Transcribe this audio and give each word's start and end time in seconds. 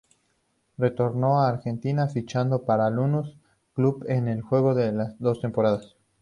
Retornó 0.79 1.39
a 1.43 1.47
Argentina, 1.49 2.07
fichando 2.07 2.65
para 2.65 2.89
Lanús, 2.89 3.37
club 3.75 4.03
en 4.07 4.27
el 4.29 4.37
que 4.41 4.47
jugó 4.49 4.73
dos 5.19 5.41
temporadas. 5.41 5.95